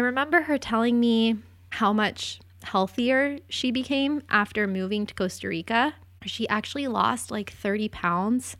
[0.00, 1.36] remember her telling me
[1.70, 5.94] how much healthier she became after moving to Costa Rica.
[6.24, 8.56] She actually lost like 30 pounds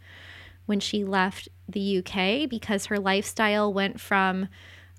[0.66, 4.48] when she left the UK because her lifestyle went from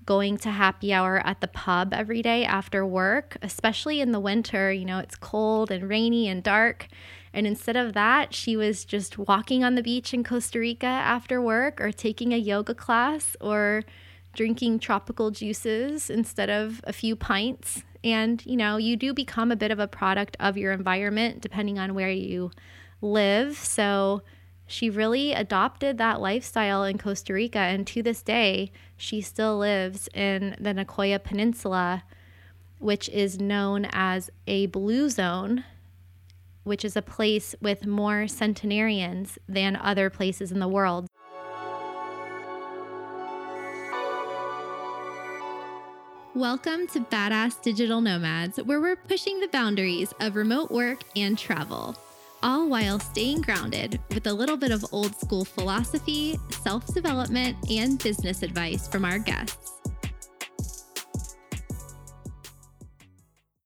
[0.04, 4.72] going to happy hour at the pub every day after work, especially in the winter.
[4.72, 6.88] You know, it's cold and rainy and dark.
[7.32, 11.40] And instead of that, she was just walking on the beach in Costa Rica after
[11.40, 13.84] work or taking a yoga class or
[14.32, 17.82] drinking tropical juices instead of a few pints.
[18.04, 21.78] And, you know, you do become a bit of a product of your environment depending
[21.78, 22.50] on where you
[23.00, 23.56] live.
[23.56, 24.22] So,
[24.72, 27.58] she really adopted that lifestyle in Costa Rica.
[27.58, 32.04] And to this day, she still lives in the Nicoya Peninsula,
[32.78, 35.64] which is known as a blue zone,
[36.64, 41.06] which is a place with more centenarians than other places in the world.
[46.34, 51.94] Welcome to Badass Digital Nomads, where we're pushing the boundaries of remote work and travel
[52.42, 58.02] all while staying grounded with a little bit of old school philosophy, self development, and
[58.02, 59.72] business advice from our guests.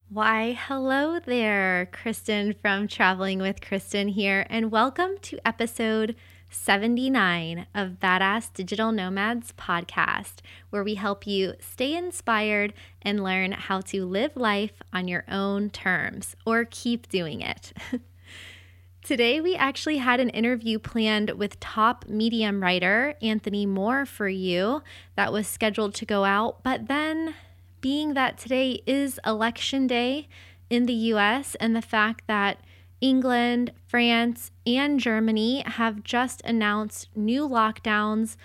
[0.09, 6.17] Why, hello there, Kristin from Traveling with Kristin here, and welcome to episode
[6.57, 10.37] 79 of Badass Digital Nomads podcast,
[10.71, 15.71] where we help you stay inspired and learn how to live life on your own
[15.71, 17.73] terms or keep doing it.
[19.03, 24.83] Today, we actually had an interview planned with top medium writer Anthony Moore for you
[25.15, 26.65] that was scheduled to go out.
[26.65, 27.35] But then,
[27.81, 30.27] being that today is election day
[30.69, 32.59] in the US and the fact that
[33.01, 38.37] England, France, and Germany have just announced new lockdowns,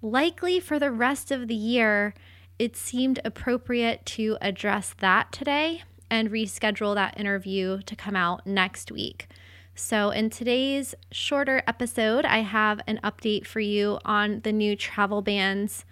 [0.00, 2.14] likely for the rest of the year,
[2.58, 8.92] it seemed appropriate to address that today and reschedule that interview to come out next
[8.92, 9.28] week.
[9.74, 15.22] So, in today's shorter episode, I have an update for you on the new travel
[15.22, 15.86] bans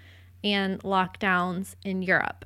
[0.45, 2.45] and lockdowns in Europe.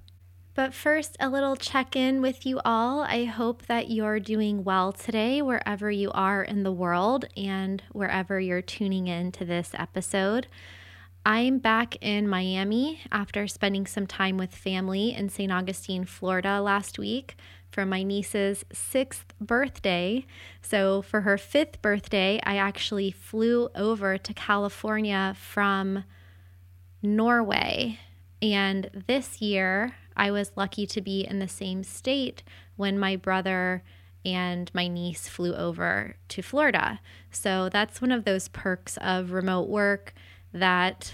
[0.54, 3.00] But first, a little check in with you all.
[3.00, 8.38] I hope that you're doing well today, wherever you are in the world and wherever
[8.38, 10.46] you're tuning in to this episode.
[11.26, 15.50] I'm back in Miami after spending some time with family in St.
[15.50, 17.34] Augustine, Florida last week
[17.72, 20.24] for my niece's sixth birthday.
[20.62, 26.04] So, for her fifth birthday, I actually flew over to California from
[27.02, 27.98] Norway.
[28.40, 32.42] And this year, I was lucky to be in the same state
[32.76, 33.82] when my brother
[34.24, 37.00] and my niece flew over to Florida.
[37.30, 40.14] So, that's one of those perks of remote work
[40.52, 41.12] that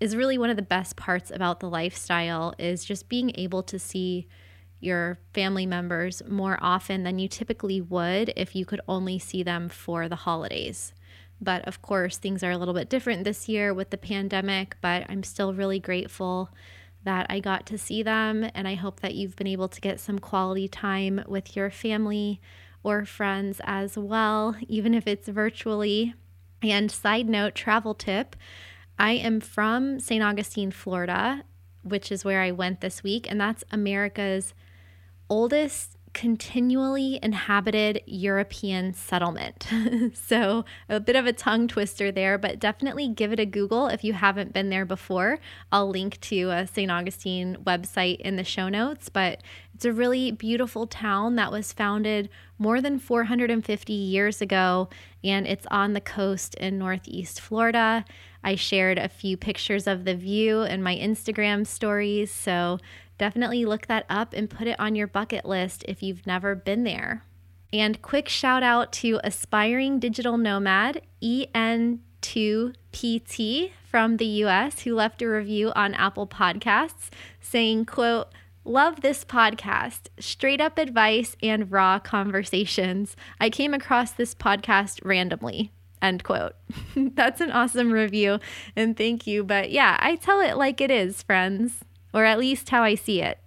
[0.00, 3.78] is really one of the best parts about the lifestyle is just being able to
[3.78, 4.26] see
[4.80, 9.68] your family members more often than you typically would if you could only see them
[9.68, 10.92] for the holidays.
[11.40, 15.04] But of course, things are a little bit different this year with the pandemic, but
[15.08, 16.50] I'm still really grateful
[17.04, 18.48] that I got to see them.
[18.54, 22.40] And I hope that you've been able to get some quality time with your family
[22.82, 26.14] or friends as well, even if it's virtually.
[26.62, 28.36] And side note, travel tip
[28.98, 30.22] I am from St.
[30.22, 31.44] Augustine, Florida,
[31.82, 34.54] which is where I went this week, and that's America's
[35.30, 39.68] oldest continually inhabited European settlement.
[40.14, 44.04] so, a bit of a tongue twister there, but definitely give it a Google if
[44.04, 45.38] you haven't been there before.
[45.72, 46.90] I'll link to a St.
[46.90, 49.42] Augustine website in the show notes, but
[49.74, 54.88] it's a really beautiful town that was founded more than 450 years ago,
[55.22, 58.04] and it's on the coast in Northeast Florida.
[58.42, 62.78] I shared a few pictures of the view in my Instagram stories, so
[63.18, 66.84] definitely look that up and put it on your bucket list if you've never been
[66.84, 67.24] there.
[67.72, 75.28] And quick shout out to aspiring digital nomad EN2PT from the US who left a
[75.28, 78.28] review on Apple Podcasts saying, quote,
[78.68, 80.08] Love this podcast.
[80.20, 83.16] Straight up advice and raw conversations.
[83.40, 85.72] I came across this podcast randomly.
[86.02, 86.54] End quote.
[86.94, 88.40] That's an awesome review
[88.76, 89.42] and thank you.
[89.42, 91.82] But yeah, I tell it like it is, friends
[92.12, 93.38] or at least how I see it.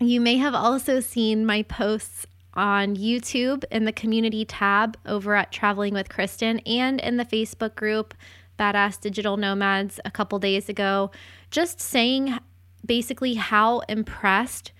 [0.00, 5.52] You may have also seen my posts on YouTube in the community tab over at
[5.52, 8.14] Traveling with Kristin and in the Facebook group
[8.58, 11.10] Badass Digital Nomads a couple days ago,
[11.50, 12.38] just saying
[12.88, 14.72] basically how impressed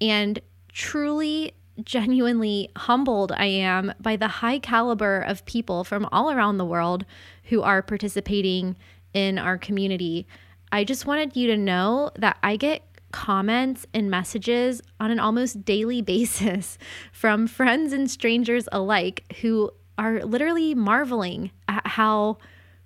[0.00, 0.40] and
[0.72, 1.52] truly
[1.84, 7.04] genuinely humbled I am by the high caliber of people from all around the world
[7.44, 8.76] who are participating
[9.12, 10.26] in our community.
[10.72, 12.82] I just wanted you to know that I get
[13.12, 16.78] comments and messages on an almost daily basis
[17.12, 22.38] from friends and strangers alike who are literally marveling at how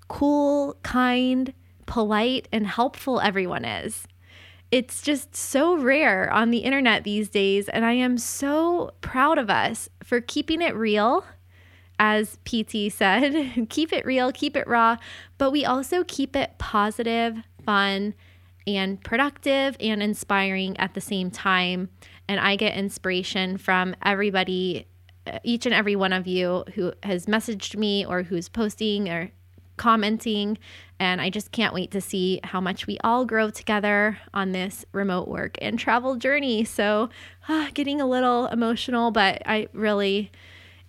[0.08, 1.52] cool, kind,
[1.86, 4.06] polite, and helpful everyone is.
[4.70, 9.50] It's just so rare on the internet these days, and I am so proud of
[9.50, 11.24] us for keeping it real.
[11.98, 14.96] As PT said, keep it real, keep it raw,
[15.38, 18.14] but we also keep it positive, fun,
[18.66, 21.90] and productive and inspiring at the same time.
[22.28, 24.86] And I get inspiration from everybody,
[25.42, 29.32] each and every one of you who has messaged me or who's posting or
[29.80, 30.58] commenting.
[30.98, 34.84] And I just can't wait to see how much we all grow together on this
[34.92, 36.64] remote work and travel journey.
[36.64, 37.08] So,
[37.48, 40.30] uh, getting a little emotional, but I really,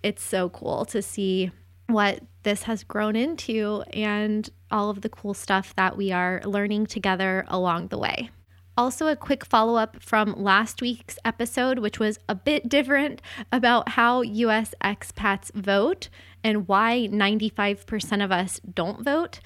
[0.03, 1.51] it's so cool to see
[1.87, 6.87] what this has grown into and all of the cool stuff that we are learning
[6.87, 8.29] together along the way.
[8.77, 13.21] Also, a quick follow up from last week's episode, which was a bit different
[13.51, 16.09] about how US expats vote
[16.43, 19.39] and why 95% of us don't vote.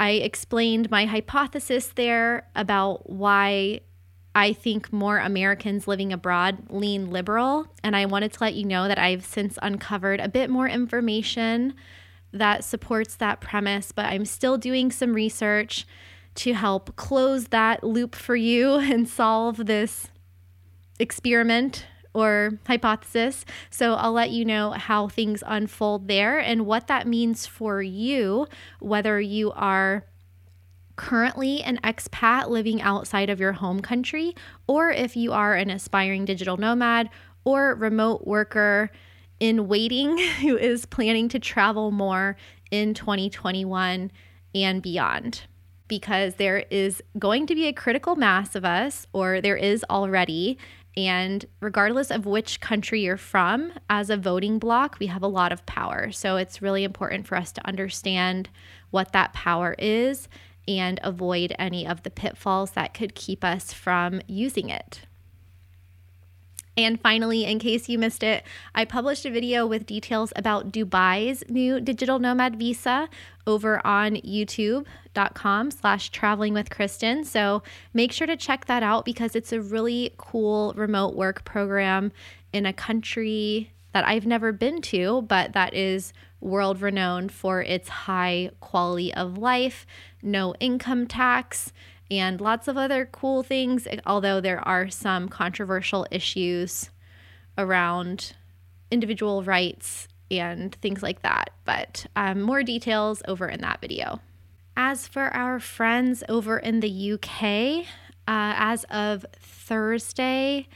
[0.00, 3.80] I explained my hypothesis there about why
[4.34, 7.66] I think more Americans living abroad lean liberal.
[7.84, 11.74] And I wanted to let you know that I've since uncovered a bit more information
[12.32, 15.86] that supports that premise, but I'm still doing some research
[16.36, 20.08] to help close that loop for you and solve this
[20.98, 23.44] experiment or hypothesis.
[23.70, 28.46] So I'll let you know how things unfold there and what that means for you,
[28.80, 30.04] whether you are
[30.96, 34.34] currently an expat living outside of your home country,
[34.66, 37.08] or if you are an aspiring digital nomad
[37.44, 38.90] or remote worker
[39.40, 42.36] in waiting who is planning to travel more
[42.70, 44.10] in 2021
[44.54, 45.42] and beyond.
[45.88, 50.56] Because there is going to be a critical mass of us, or there is already,
[50.96, 55.52] and regardless of which country you're from, as a voting bloc, we have a lot
[55.52, 56.12] of power.
[56.12, 58.50] So it's really important for us to understand
[58.90, 60.28] what that power is
[60.68, 65.00] and avoid any of the pitfalls that could keep us from using it.
[66.76, 71.44] And finally, in case you missed it, I published a video with details about Dubai's
[71.48, 73.08] new digital nomad visa
[73.46, 77.26] over on youtube.com slash traveling with Kristin.
[77.26, 82.12] So make sure to check that out because it's a really cool remote work program
[82.52, 87.88] in a country that I've never been to, but that is world renowned for its
[87.88, 89.86] high quality of life,
[90.22, 91.72] no income tax,
[92.12, 96.90] and lots of other cool things, although there are some controversial issues
[97.56, 98.34] around
[98.90, 101.50] individual rights and things like that.
[101.64, 104.20] But um, more details over in that video.
[104.76, 107.86] As for our friends over in the UK,
[108.26, 110.68] uh, as of Thursday,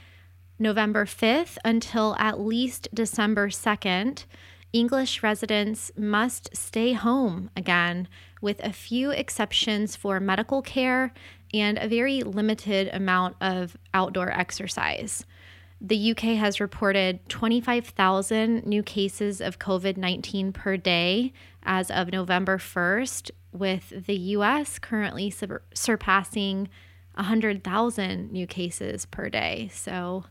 [0.59, 4.25] November 5th until at least December 2nd,
[4.73, 8.07] English residents must stay home again,
[8.41, 11.13] with a few exceptions for medical care
[11.53, 15.25] and a very limited amount of outdoor exercise.
[15.79, 22.57] The UK has reported 25,000 new cases of COVID 19 per day as of November
[22.57, 26.69] 1st, with the US currently sur- surpassing
[27.13, 29.69] 100,000 new cases per day.
[29.71, 30.25] So,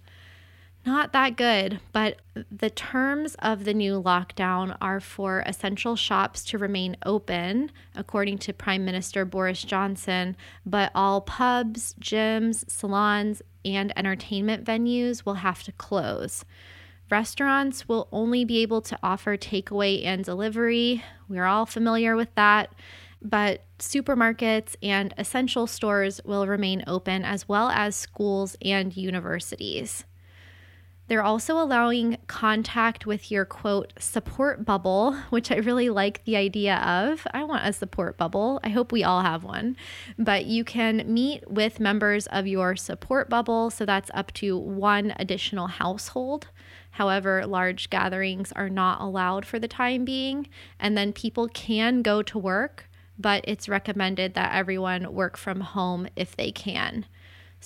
[0.86, 6.58] not that good, but the terms of the new lockdown are for essential shops to
[6.58, 14.64] remain open, according to Prime Minister Boris Johnson, but all pubs, gyms, salons, and entertainment
[14.64, 16.44] venues will have to close.
[17.10, 21.04] Restaurants will only be able to offer takeaway and delivery.
[21.28, 22.72] We're all familiar with that.
[23.20, 30.04] But supermarkets and essential stores will remain open, as well as schools and universities.
[31.08, 36.76] They're also allowing contact with your quote support bubble, which I really like the idea
[36.76, 37.26] of.
[37.32, 38.58] I want a support bubble.
[38.64, 39.76] I hope we all have one.
[40.18, 43.70] But you can meet with members of your support bubble.
[43.70, 46.48] So that's up to one additional household.
[46.90, 50.48] However, large gatherings are not allowed for the time being.
[50.80, 56.08] And then people can go to work, but it's recommended that everyone work from home
[56.16, 57.06] if they can.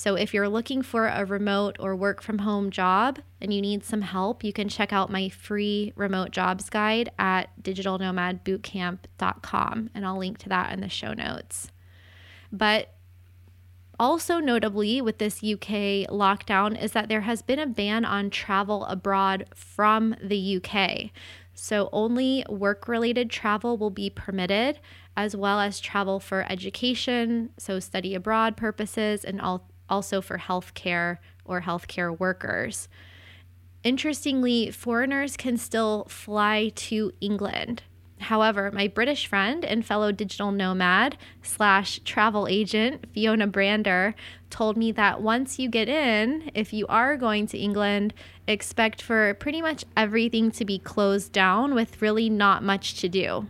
[0.01, 3.85] So, if you're looking for a remote or work from home job and you need
[3.85, 10.17] some help, you can check out my free remote jobs guide at digitalnomadbootcamp.com, and I'll
[10.17, 11.71] link to that in the show notes.
[12.51, 12.95] But
[13.99, 18.87] also, notably, with this UK lockdown, is that there has been a ban on travel
[18.87, 21.11] abroad from the UK.
[21.53, 24.81] So, only work related travel will be permitted,
[25.15, 31.19] as well as travel for education, so study abroad purposes, and all also for healthcare
[31.45, 32.89] or healthcare workers.
[33.83, 37.83] Interestingly, foreigners can still fly to England.
[38.21, 44.15] However, my British friend and fellow digital nomad slash travel agent, Fiona Brander,
[44.51, 48.13] told me that once you get in, if you are going to England,
[48.47, 53.47] expect for pretty much everything to be closed down with really not much to do.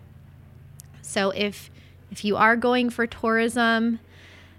[1.02, 1.70] So if
[2.12, 4.00] if you are going for tourism,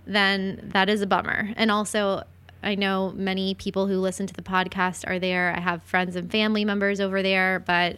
[0.06, 1.54] then that is a bummer.
[1.56, 2.24] And also,
[2.64, 5.54] I know many people who listen to the podcast are there.
[5.56, 7.98] I have friends and family members over there, but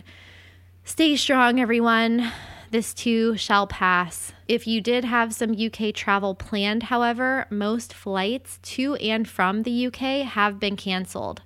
[0.84, 2.32] stay strong, everyone.
[2.72, 4.34] This too shall pass.
[4.48, 9.88] If you did have some UK travel planned, however, most flights to and from the
[9.88, 11.44] UK have been canceled.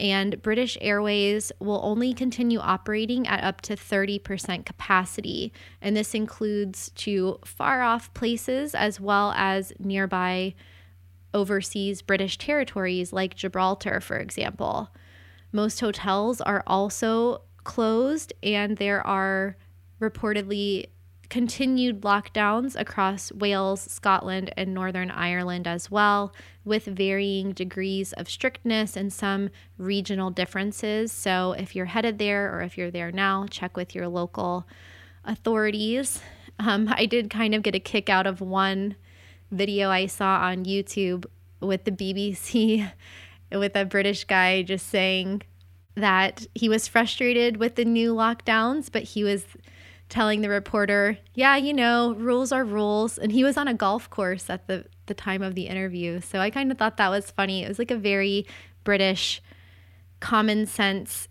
[0.00, 5.52] And British Airways will only continue operating at up to 30% capacity.
[5.82, 10.54] And this includes to far off places as well as nearby
[11.34, 14.90] overseas British territories like Gibraltar, for example.
[15.52, 19.56] Most hotels are also closed, and there are
[20.00, 20.86] reportedly
[21.30, 26.34] continued lockdowns across Wales, Scotland, and Northern Ireland as well,
[26.64, 31.12] with varying degrees of strictness and some regional differences.
[31.12, 34.66] So, if you're headed there or if you're there now, check with your local
[35.24, 36.20] authorities.
[36.58, 38.96] Um, I did kind of get a kick out of one
[39.50, 41.24] video I saw on YouTube
[41.60, 42.90] with the BBC
[43.52, 45.42] with a British guy just saying
[45.94, 49.44] that he was frustrated with the new lockdowns, but he was
[50.10, 54.10] telling the reporter, "Yeah, you know, rules are rules." And he was on a golf
[54.10, 56.20] course at the the time of the interview.
[56.20, 57.64] So I kind of thought that was funny.
[57.64, 58.46] It was like a very
[58.84, 59.40] British
[60.20, 61.28] common sense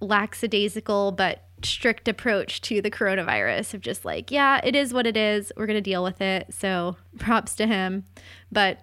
[0.00, 5.16] lackadaisical but strict approach to the coronavirus of just like, yeah, it is what it
[5.16, 5.52] is.
[5.56, 6.54] We're going to deal with it.
[6.54, 8.04] So props to him.
[8.52, 8.80] But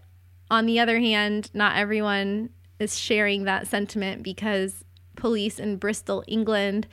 [0.52, 2.50] on the other hand, not everyone
[2.80, 4.84] is sharing that sentiment because
[5.16, 6.88] police in Bristol, England,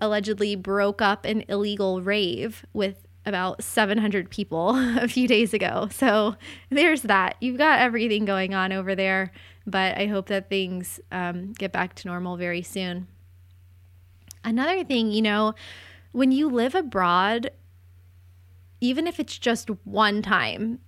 [0.00, 5.88] allegedly broke up an illegal rave with about 700 people a few days ago.
[5.90, 6.36] So
[6.70, 7.36] there's that.
[7.40, 9.32] You've got everything going on over there,
[9.66, 13.08] but I hope that things um, get back to normal very soon.
[14.42, 15.54] Another thing, you know,
[16.12, 17.50] when you live abroad,
[18.80, 20.80] even if it's just one time,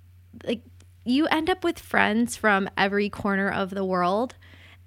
[0.45, 0.63] like
[1.05, 4.35] you end up with friends from every corner of the world.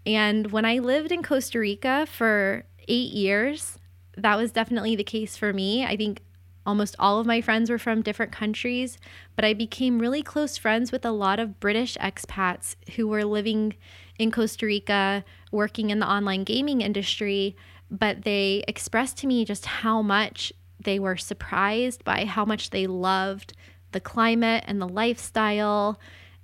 [0.05, 3.77] And when I lived in Costa Rica for eight years,
[4.17, 5.86] that was definitely the case for me.
[5.86, 6.22] I think
[6.65, 8.98] almost all of my friends were from different countries,
[9.36, 13.75] but I became really close friends with a lot of British expats who were living
[14.17, 17.55] in Costa Rica, working in the online gaming industry
[17.91, 20.51] but they expressed to me just how much
[20.84, 23.53] they were surprised by how much they loved
[23.91, 26.00] the climate and the lifestyle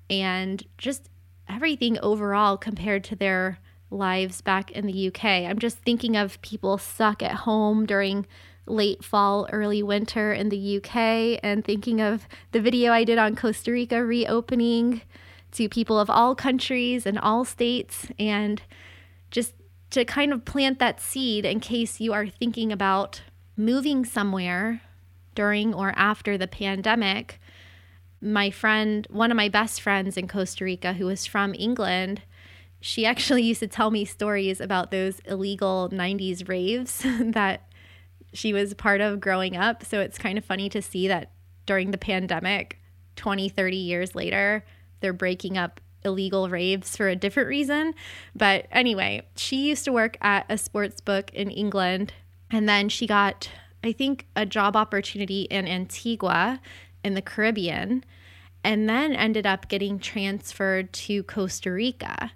[0.10, 1.10] and just
[1.50, 3.60] everything overall compared to their
[3.92, 5.26] lives back in the UK.
[5.26, 8.26] I'm just thinking of people stuck at home during
[8.66, 13.36] late fall, early winter in the UK, and thinking of the video I did on
[13.36, 15.02] Costa Rica reopening
[15.54, 18.62] to people of all countries and all states, and
[19.30, 19.54] just
[19.90, 23.22] to kind of plant that seed in case you are thinking about
[23.58, 24.82] moving somewhere
[25.36, 27.40] during or after the pandemic.
[28.22, 32.22] My friend, one of my best friends in Costa Rica, who was from England,
[32.82, 37.72] she actually used to tell me stories about those illegal 90s raves that
[38.34, 39.86] she was part of growing up.
[39.86, 41.32] So it's kind of funny to see that
[41.68, 42.80] during the pandemic,
[43.18, 44.66] 20, 30 years later,
[45.00, 47.94] they're breaking up illegal raves for a different reason.
[48.36, 52.14] But anyway, she used to work at a sports book in England.
[52.50, 53.50] And then she got,
[53.84, 56.60] I think, a job opportunity in Antigua
[57.04, 58.04] in the Caribbean.
[58.64, 62.32] And then ended up getting transferred to Costa Rica.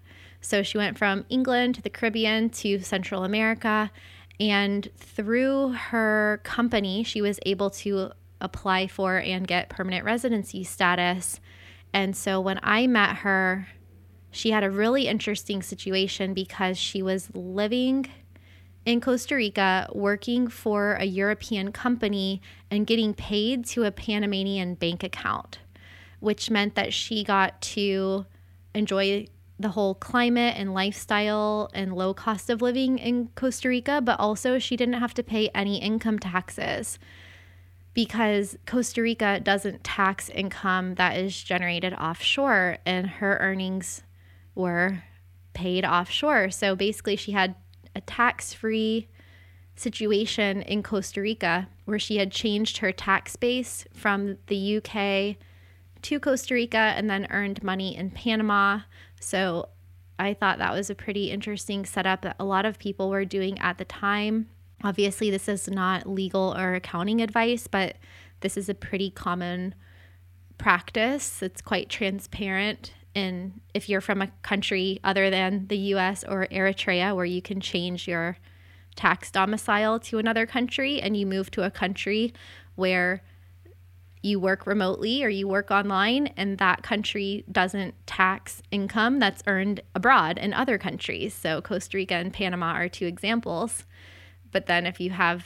[0.45, 3.91] So she went from England to the Caribbean to Central America.
[4.39, 8.11] And through her company, she was able to
[8.41, 11.39] apply for and get permanent residency status
[11.95, 13.69] and so when I met her,
[14.29, 18.07] she had a really interesting situation because she was living
[18.85, 25.05] in Costa Rica, working for a European company and getting paid to a Panamanian bank
[25.05, 25.59] account,
[26.19, 28.25] which meant that she got to
[28.73, 29.27] enjoy
[29.59, 34.59] the whole climate and lifestyle and low cost of living in Costa Rica, but also
[34.59, 36.99] she didn't have to pay any income taxes
[37.93, 44.03] because Costa Rica doesn't tax income that is generated offshore, and her earnings
[44.53, 45.03] were
[45.53, 46.51] paid offshore.
[46.51, 47.55] So basically, she had
[47.95, 49.07] a tax free
[49.77, 55.37] situation in Costa Rica where she had changed her tax base from the UK
[56.03, 58.81] to Costa Rica and then earned money in Panama.
[59.19, 59.69] So
[60.17, 63.59] I thought that was a pretty interesting setup that a lot of people were doing
[63.59, 64.49] at the time.
[64.83, 67.95] Obviously, this is not legal or accounting advice, but
[68.41, 69.75] this is a pretty common
[70.57, 71.41] practice.
[71.41, 72.93] It's quite transparent.
[73.13, 77.59] And if you're from a country other than the US or Eritrea, where you can
[77.61, 78.37] change your
[78.95, 82.33] tax domicile to another country and you move to a country
[82.75, 83.23] where
[84.25, 89.79] you work remotely or you work online and that country doesn't tax income that's earned
[89.93, 91.31] abroad in other countries.
[91.31, 93.85] So Costa Rica and Panama are two examples.
[94.51, 95.45] But then if you have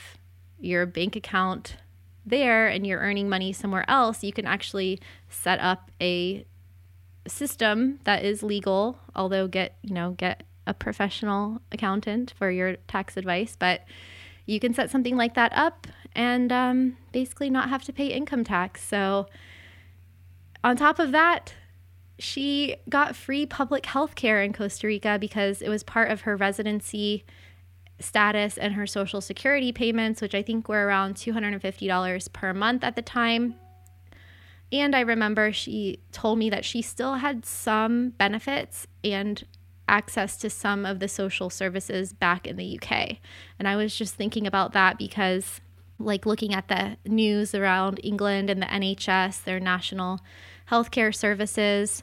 [0.58, 1.76] your bank account
[2.24, 6.46] there and you're earning money somewhere else, you can actually set up a
[7.28, 13.18] system that is legal, although get, you know, get a professional accountant for your tax
[13.18, 13.84] advice, but
[14.46, 18.44] you can set something like that up and um, basically not have to pay income
[18.44, 18.82] tax.
[18.82, 19.26] So,
[20.62, 21.54] on top of that,
[22.18, 26.36] she got free public health care in Costa Rica because it was part of her
[26.36, 27.24] residency
[27.98, 32.96] status and her social security payments, which I think were around $250 per month at
[32.96, 33.54] the time.
[34.72, 39.44] And I remember she told me that she still had some benefits and
[39.88, 43.16] access to some of the social services back in the UK.
[43.58, 45.60] And I was just thinking about that because
[46.00, 50.20] like looking at the news around England and the NHS, their national
[50.70, 52.02] healthcare services.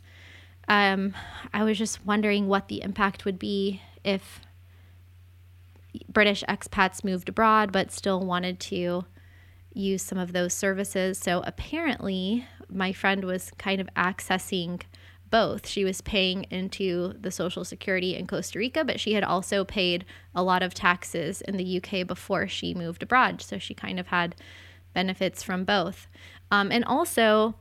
[0.68, 1.14] Um,
[1.54, 4.42] I was just wondering what the impact would be if
[6.10, 9.06] British expats moved abroad but still wanted to
[9.74, 11.18] use some of those services.
[11.18, 14.82] So apparently, my friend was kind of accessing
[15.30, 15.68] both.
[15.68, 20.06] She was paying into the Social Security in Costa Rica, but she had also paid
[20.34, 23.42] a lot of taxes in the UK before she moved abroad.
[23.42, 24.36] So she kind of had
[24.94, 26.08] benefits from both.
[26.52, 27.56] Um, and also,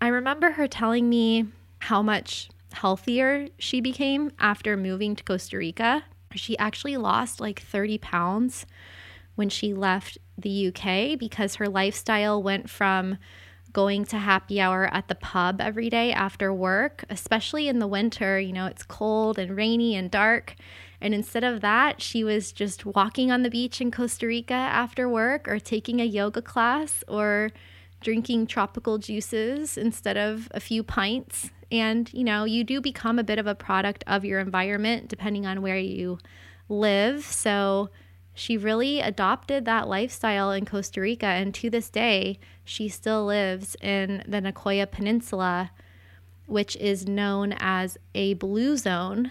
[0.00, 1.46] I remember her telling me
[1.78, 6.04] how much healthier she became after moving to Costa Rica.
[6.34, 8.66] She actually lost like 30 pounds
[9.36, 13.18] when she left the UK because her lifestyle went from
[13.74, 18.40] going to happy hour at the pub every day after work, especially in the winter.
[18.40, 20.54] You know, it's cold and rainy and dark.
[21.02, 25.06] And instead of that, she was just walking on the beach in Costa Rica after
[25.06, 27.50] work or taking a yoga class or
[28.00, 31.50] drinking tropical juices instead of a few pints.
[31.70, 35.44] And, you know, you do become a bit of a product of your environment depending
[35.44, 36.18] on where you
[36.68, 37.24] live.
[37.24, 37.90] So,
[38.34, 41.26] she really adopted that lifestyle in Costa Rica.
[41.26, 45.70] And to this day, she still lives in the Nicoya Peninsula,
[46.46, 49.30] which is known as a blue zone,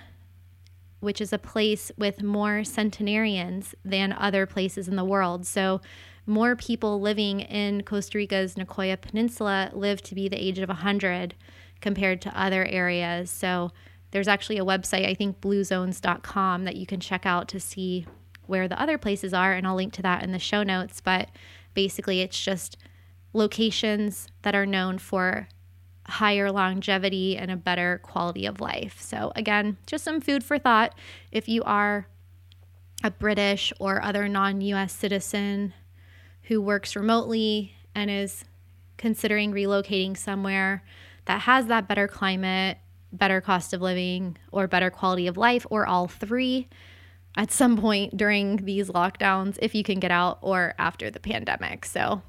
[1.01, 5.45] which is a place with more centenarians than other places in the world.
[5.45, 5.81] So,
[6.25, 11.35] more people living in Costa Rica's Nicoya Peninsula live to be the age of 100
[11.81, 13.29] compared to other areas.
[13.29, 13.71] So,
[14.11, 18.05] there's actually a website, I think bluezones.com, that you can check out to see
[18.47, 21.01] where the other places are, and I'll link to that in the show notes.
[21.01, 21.29] But
[21.73, 22.77] basically, it's just
[23.33, 25.47] locations that are known for
[26.05, 29.01] higher longevity and a better quality of life.
[29.01, 30.93] So, again, just some food for thought.
[31.31, 32.07] If you are
[33.03, 35.73] a British or other non US citizen
[36.43, 38.45] who works remotely and is
[38.97, 40.83] considering relocating somewhere
[41.25, 42.77] that has that better climate,
[43.11, 46.67] better cost of living, or better quality of life, or all three,
[47.35, 51.85] at some point during these lockdowns if you can get out or after the pandemic.
[51.85, 52.21] So,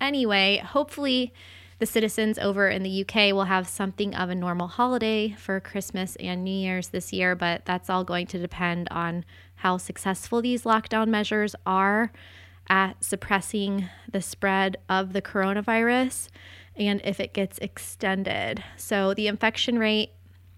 [0.00, 1.32] anyway, hopefully
[1.78, 6.14] the citizens over in the UK will have something of a normal holiday for Christmas
[6.16, 9.24] and New Year's this year, but that's all going to depend on
[9.56, 12.12] how successful these lockdown measures are
[12.68, 16.28] at suppressing the spread of the coronavirus
[16.76, 18.62] and if it gets extended.
[18.76, 20.12] So, the infection rate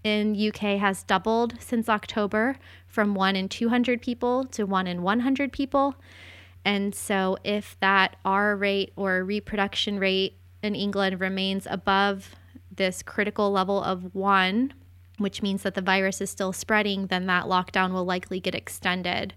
[0.05, 5.51] in UK has doubled since October from 1 in 200 people to 1 in 100
[5.51, 5.95] people.
[6.63, 12.35] And so if that R rate or reproduction rate in England remains above
[12.71, 14.73] this critical level of 1,
[15.17, 19.33] which means that the virus is still spreading, then that lockdown will likely get extended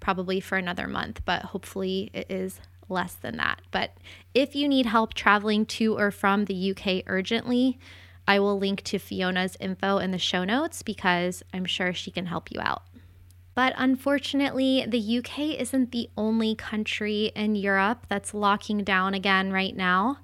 [0.00, 3.62] probably for another month, but hopefully it is less than that.
[3.70, 3.96] But
[4.34, 7.78] if you need help traveling to or from the UK urgently,
[8.30, 12.26] I will link to Fiona's info in the show notes because I'm sure she can
[12.26, 12.84] help you out.
[13.56, 19.74] But unfortunately, the UK isn't the only country in Europe that's locking down again right
[19.74, 20.18] now.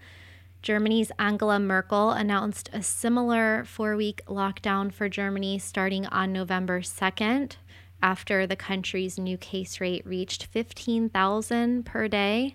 [0.62, 7.57] Germany's Angela Merkel announced a similar four week lockdown for Germany starting on November 2nd
[8.01, 12.55] after the country's new case rate reached 15,000 per day.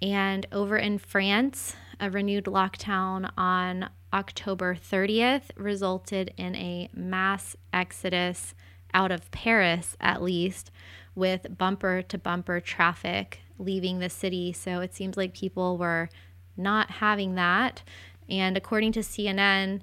[0.00, 8.54] And over in France, A renewed lockdown on October 30th resulted in a mass exodus
[8.94, 10.70] out of Paris, at least,
[11.14, 14.52] with bumper to bumper traffic leaving the city.
[14.52, 16.08] So it seems like people were
[16.56, 17.82] not having that.
[18.28, 19.80] And according to CNN,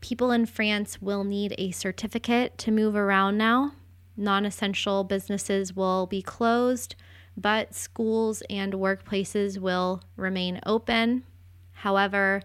[0.00, 3.72] people in France will need a certificate to move around now.
[4.16, 6.94] Non essential businesses will be closed,
[7.36, 11.24] but schools and workplaces will remain open.
[11.72, 12.42] However,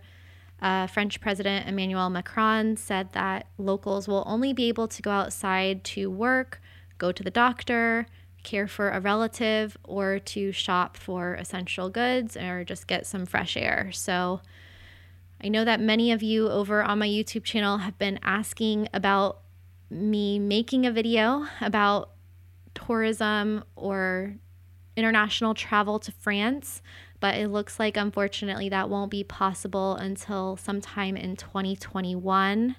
[0.65, 5.83] uh, French President Emmanuel Macron said that locals will only be able to go outside
[5.83, 6.59] to work,
[6.97, 8.07] go to the doctor,
[8.41, 13.55] care for a relative, or to shop for essential goods or just get some fresh
[13.55, 13.91] air.
[13.93, 14.41] So,
[15.43, 19.41] I know that many of you over on my YouTube channel have been asking about
[19.91, 22.09] me making a video about
[22.73, 24.37] tourism or
[24.97, 26.81] international travel to France,
[27.25, 32.75] but it looks like unfortunately that won't be possible until sometime in 2021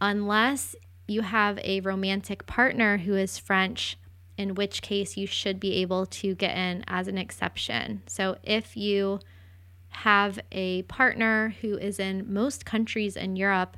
[0.00, 0.74] unless
[1.06, 3.98] you have a romantic partner who is French,
[4.38, 8.02] in which case you should be able to get in as an exception.
[8.06, 9.20] So if you
[9.90, 13.76] have a partner who is in most countries in Europe,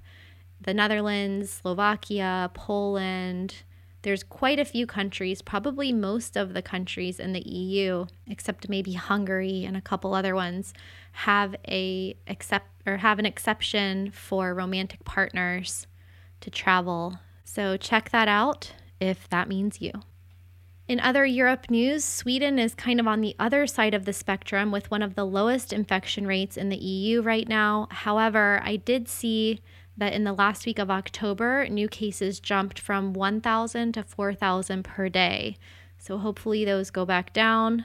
[0.61, 3.65] the Netherlands, Slovakia, Poland.
[4.03, 8.95] There's quite a few countries, probably most of the countries in the EU, except maybe
[8.95, 10.75] Hungary and a couple other ones,
[11.13, 15.87] have a accept or have an exception for romantic partners
[16.41, 17.21] to travel.
[17.45, 19.93] So check that out if that means you.
[20.89, 24.73] In other Europe news, Sweden is kind of on the other side of the spectrum
[24.73, 27.87] with one of the lowest infection rates in the EU right now.
[27.91, 29.61] However, I did see
[29.97, 35.09] that in the last week of October, new cases jumped from 1,000 to 4,000 per
[35.09, 35.57] day.
[35.99, 37.85] So hopefully those go back down.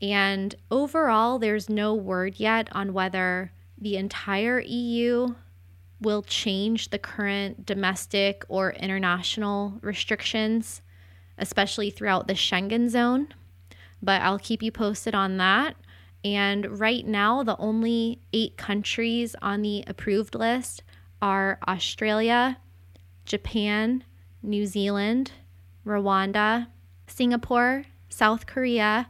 [0.00, 5.34] And overall, there's no word yet on whether the entire EU
[6.00, 10.82] will change the current domestic or international restrictions
[11.38, 13.28] especially throughout the Schengen zone.
[14.02, 15.76] But I'll keep you posted on that.
[16.24, 20.82] And right now, the only eight countries on the approved list
[21.22, 22.58] are Australia,
[23.24, 24.04] Japan,
[24.42, 25.32] New Zealand,
[25.86, 26.66] Rwanda,
[27.06, 29.08] Singapore, South Korea,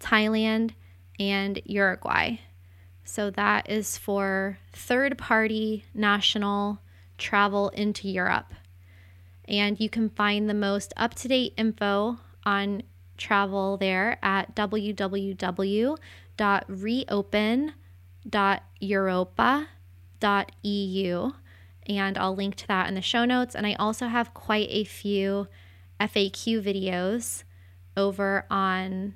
[0.00, 0.72] Thailand,
[1.20, 2.38] and Uruguay.
[3.04, 6.80] So that is for third party national
[7.18, 8.54] travel into Europe
[9.50, 12.84] and you can find the most up to date info on
[13.18, 15.96] travel there at www.reopen.europa.eu.
[21.86, 23.54] And I'll link to that in the show notes.
[23.54, 25.48] And I also have quite a few
[26.00, 27.44] FAQ videos
[27.96, 29.14] over on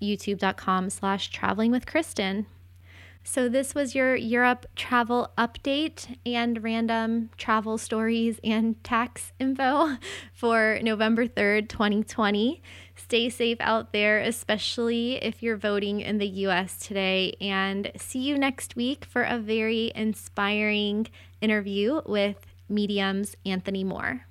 [0.00, 2.46] youtube.com slash traveling with Kristin.
[3.26, 9.96] So, this was your Europe travel update and random travel stories and tax info
[10.34, 12.62] for November 3rd, 2020.
[12.94, 17.34] Stay safe out there, especially if you're voting in the US today.
[17.40, 21.06] And see you next week for a very inspiring
[21.44, 24.26] interview with Medium's Anthony Moore.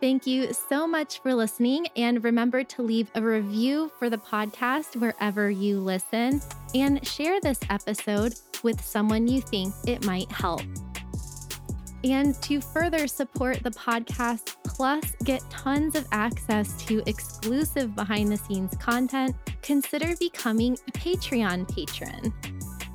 [0.00, 1.86] Thank you so much for listening.
[1.94, 6.42] And remember to leave a review for the podcast wherever you listen
[6.74, 8.34] and share this episode
[8.64, 10.62] with someone you think it might help.
[12.04, 18.36] And to further support the podcast, plus get tons of access to exclusive behind the
[18.36, 22.32] scenes content, consider becoming a Patreon patron.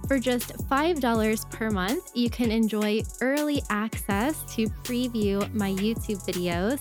[0.07, 6.79] For just $5 per month, you can enjoy early access to preview my YouTube videos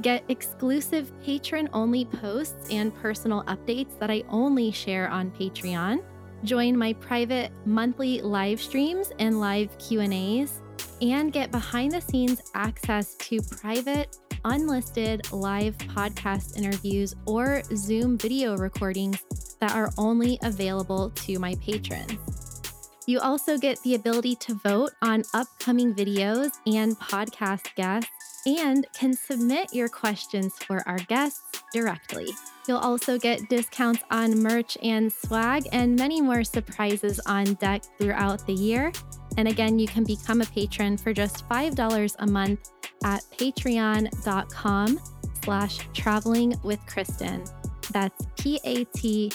[0.00, 6.04] Get exclusive patron only posts and personal updates that I only share on Patreon.
[6.44, 10.60] Join my private monthly live streams and live Q&As
[11.00, 18.56] and get behind the scenes access to private unlisted live podcast interviews or Zoom video
[18.56, 19.24] recordings
[19.60, 22.18] that are only available to my patrons.
[23.06, 28.10] You also get the ability to vote on upcoming videos and podcast guests
[28.46, 32.28] and can submit your questions for our guests directly.
[32.66, 38.46] You'll also get discounts on merch and swag and many more surprises on deck throughout
[38.46, 38.92] the year.
[39.38, 42.72] And again, you can become a patron for just $5 a month
[43.04, 45.00] at patreon.com
[45.44, 47.48] slash traveling with Kristin.
[47.92, 49.30] That's P-A-T-R-E-O-N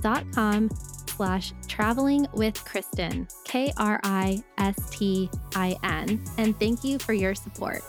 [0.00, 0.70] dot com
[1.06, 6.20] slash traveling with Kristin, K R I S T I N.
[6.38, 7.82] And thank you for your support.